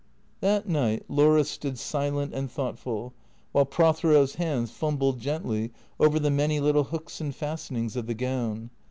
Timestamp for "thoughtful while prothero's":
2.49-4.33